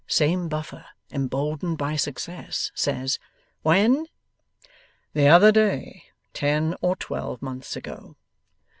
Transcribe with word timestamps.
Same 0.07 0.49
Buffer, 0.49 0.83
emboldened 1.11 1.77
by 1.77 1.95
success, 1.95 2.71
says: 2.73 3.19
'When?' 3.61 4.07
'The 5.13 5.27
other 5.27 5.51
day. 5.51 6.05
Ten 6.33 6.73
or 6.81 6.95
twelve 6.95 7.39
months 7.43 7.75
ago. 7.75 8.15